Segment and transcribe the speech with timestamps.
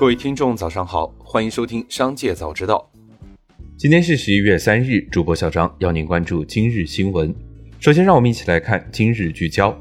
[0.00, 2.90] 各位听众，早上好，欢迎收听《商界早知道》。
[3.76, 7.34] 今天是十一月三日，主播小张邀您关注今日新闻。
[7.80, 9.78] 首先，让我们一起来看今日聚焦。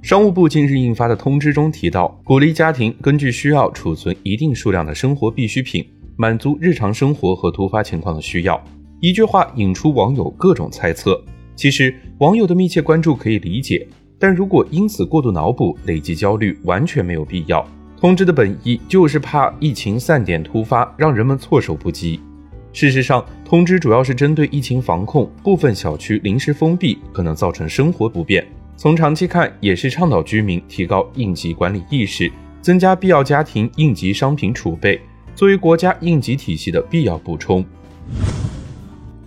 [0.00, 8.58] 商务部近日印发的通知中提到，鼓励家庭根据需要储存一定数量的生活必需品，满足日常生活和突发情况的需要。
[9.02, 11.22] 一句话引出网友各种猜测。
[11.54, 13.86] 其实，网友的密切关注可以理解，
[14.18, 17.62] 但如果因此过度脑补、累积焦虑，完全没有必要。
[18.00, 22.20] 通知的本意就是怕疫情散点突发，让人们措手不及。
[22.72, 28.46] 事实上，通知主要是针对疫情防控，部分小区临时封闭可能造成生活不便。
[28.76, 32.30] 从长期看，也是倡导居民提高应急管理意识，
[32.62, 35.00] 增加必要家庭应急商品储备，
[35.34, 37.64] 作为国家应急体系的必要补充。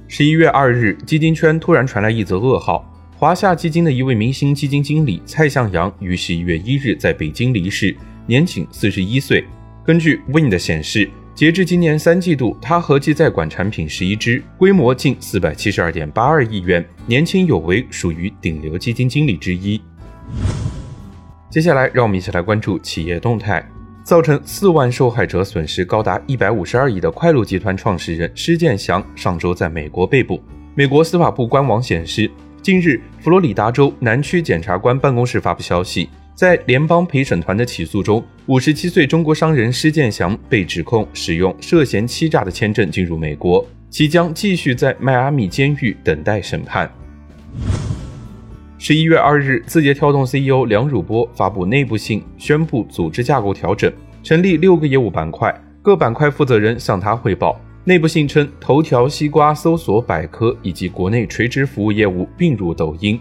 [0.07, 7.93] 十一月二日，基金圈突然传来一则噩耗：华夏基金的一位明星基金经理蔡向阳于十一月一日在北京离世。
[8.27, 9.43] 年仅四十一岁。
[9.85, 19.81] 根据 Wind 显示，截至今年三季度，他合计在管产品十一只，规模近四百七十二点八二亿元，年轻有为，属于顶流基金经理之一。
[21.49, 23.67] 接下来，让我们一起来关注企业动态。
[24.03, 30.41] 造成四万受害者损失高达一百五十二亿的快鹿集团创始人施建祥上周在美国被捕。
[30.73, 32.29] 美国司法部官网显示，
[32.63, 36.09] 近日，佛罗里达州南区检察官办公室发布消息。
[36.33, 46.89] 在联邦陪审团的起诉中，五十七岁中国商人施建祥被指控使用涉嫌欺诈的签证进入美国，其将继续在迈阿密监狱等待审判。
[48.79, 53.91] 十一月二日，字节跳动 CEO 梁汝波发布内部信，宣布组织架构调整，
[54.23, 57.59] 成立六个业务板块，各板块负责人向他汇报。
[57.83, 63.19] 内部信称，头条、西瓜、搜索、百科以及国内垂直服务业务并入抖音。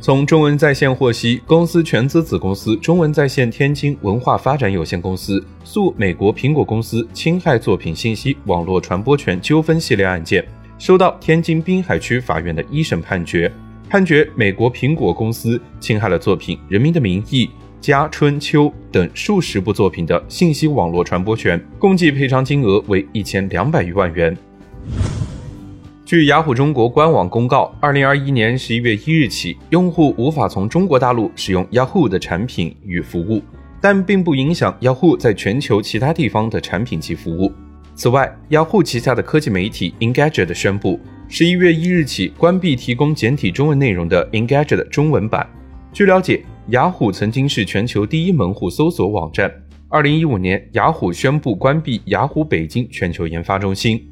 [0.00, 10.46] 从中文在线获悉，公司全资子公司中文在线天津文化发展有限公司诉美国苹果公司侵害作品信息网络传播权纠纷系列案件，
[10.78, 13.52] 收到天津滨海区法院的一审判决，
[13.88, 17.46] 判决美国苹果公司侵害了作品《人民的名义》
[17.80, 24.36] 《家春秋》等数十部作品的信息网络传播权，共计赔偿金额为一千两百余万元。
[26.08, 33.42] 据雅虎中国官网公告，二零二一年十一月一日起，用户无法从中国大陆使用 Yahoo 的产品与服务，
[33.78, 37.52] 但并不影响 Yahoo 在全球其他地方的产品及服务。
[37.94, 40.98] 此外，Yahoo 旗下的科技媒体 Engadget 宣布，
[41.28, 45.46] 十一月一日起关闭提供简体中文内容的 Engadget 中文版。
[45.92, 49.52] 据了解，雅虎曾经是全球第一门户搜索网站。
[49.90, 54.02] 二零一五年，雅虎宣布关闭雅虎北京全球研发中心。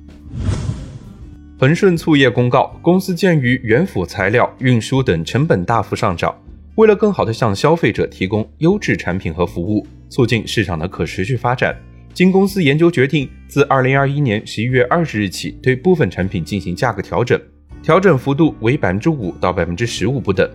[1.59, 6.35] 恒顺醋业公告，公司鉴于原辅材料、运输等成本大幅上涨，
[6.75, 11.75] 为了更好地向消费者提供优质产品和服务，促进市场的可持续发展，
[12.13, 17.41] 经公司研究决定，自二零二一年十一月二十日起，对部分产品进行价格调整，
[17.83, 20.47] 调整幅度为百分之五到百分之十五不等。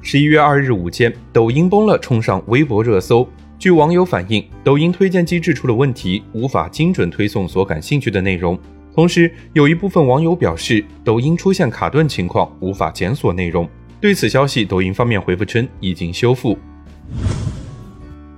[0.00, 3.28] 十一月二日午间，抖音崩了，冲上微博热搜。
[3.58, 8.58] 据网友反映，抖音推荐机制出了问题，无法精准推送所感兴趣的内容。
[8.96, 13.68] 同时，有一部分网友表示，抖音出现卡顿情况，无法检索内容。
[14.00, 16.58] 对此消息，抖音方面回复称已经修复。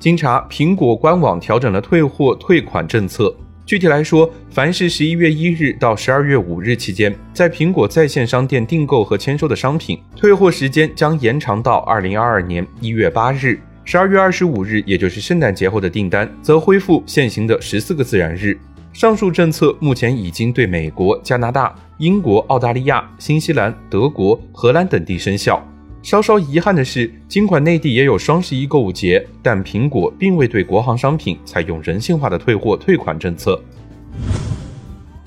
[0.01, 3.33] 经查，苹果官网调整了退货退款政策。
[3.65, 13.61] 具体来说，凡是十一月一日到十二月五日期间在苹果在线商店订购和签收的商品，退货时间将延长到二零二二年一月八日。
[13.85, 18.59] 十二月二十五日，也就是圣诞节后的订单，则恢复现行的十四个自然日。
[18.99, 25.65] 上述政策目前已经对美国、加拿大、英国、澳大利亚、新西兰、德国、荷兰等地生效。
[26.03, 33.63] 稍稍遗憾的是，尽管内地也有双十一购物节，但苹果并未对国行商品采用人性化的退货退款政策。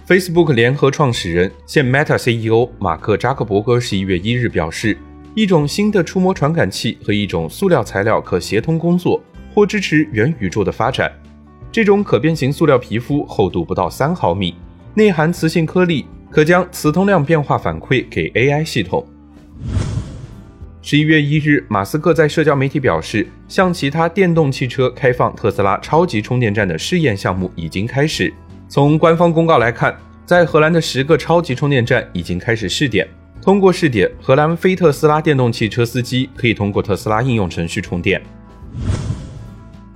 [0.06, 4.98] Facebook 联合创始人、现 Meta CEO 马克扎克伯格十一月一日表示，
[5.34, 9.24] 一种新的触摸传感器和一种塑料材料可协同工作，
[9.56, 11.10] 或支持元宇宙的发展。
[11.72, 14.54] 这种可变形塑料皮肤厚度不到三毫米，
[14.94, 19.06] 内含磁性颗粒，可将磁通量变化反馈给 AI 系统。
[20.82, 28.34] 十一月一日，马斯克在社交媒体表示，向其他电动汽车开放特斯拉超级充电站的试验项目已经开始。
[28.68, 29.96] 从官方公告来看，
[30.26, 33.08] 在荷兰的十个超级充电站已经开始试点。
[33.42, 38.22] 通过试点，荷兰非特斯拉电动汽车司机可以通过特斯拉应用程序充电。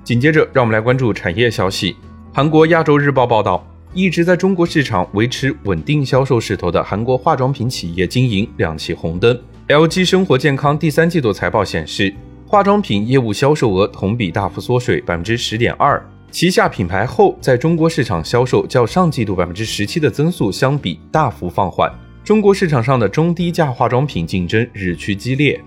[0.05, 1.95] 紧接着，让我们来关注产业消息。
[2.31, 9.35] 韩国亚洲日报报道，一直在中国市场维持稳定销售势头的韩国化妆品企业经营亮起红灯。
[9.67, 12.13] LG 生活健康第三季度财报显示，
[12.45, 15.99] 化妆品业务销售额同比大幅缩水百分之十点二，
[16.29, 21.91] 旗下品牌后在中国市场销售较上季度百分之十七的增速相比大幅放缓。
[22.23, 25.59] 中国市场上的中低价化妆品竞争日趋激烈。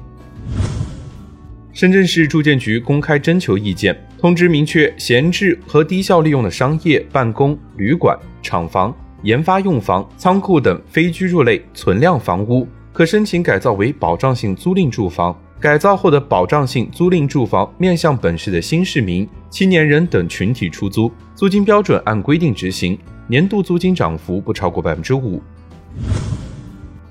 [1.72, 8.92] 深圳市住建局公开征求意见，通知明确，闲置和低效利用的商业、办公、旅馆、厂房、
[9.22, 15.36] 研发用房、仓库等非居住类存量房屋，可申请改造为保障性租赁住房。
[15.60, 22.98] 改造后的保障性租赁住房面向本市的新市民、青年人等群体出租，租金标准按规定执行，
[23.28, 25.40] 年度租金涨幅不超过百分之五。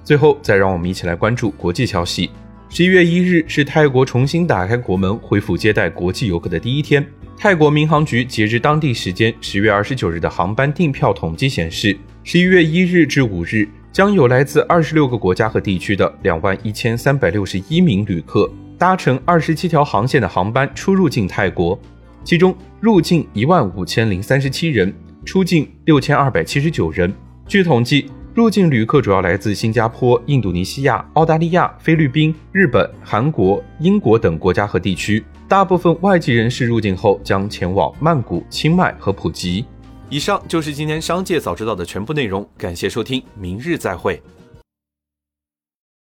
[0.03, 2.29] 最后，再让我们一起来关注国际消息。
[2.69, 7.05] 十一月一日是泰国重新打开国门、恢复接待国际游客的第一天。
[7.37, 21.79] 泰国民航局截至当地时间十月二十九日的航班订票统计显示，十一月一日至五日将有来自二十六个国家和地区的两万一千三百六十一名旅客搭乘二十七条航线的航班出入境泰国，
[22.23, 24.93] 其中入境一万五千零三十七人，
[25.25, 27.11] 出境六千二百七十九人。
[27.47, 28.09] 据统计。
[28.37, 35.25] 入境旅客主要来自新加坡、印度尼西亚、澳大利亚、菲律宾、日本、韩国、英国等国家和地区。
[35.47, 39.65] 大部分外籍人士入境后将前往曼谷、清迈和普吉。
[40.07, 44.21] 以上就是今天商界早知道的全部内容，感谢收听，明日再会。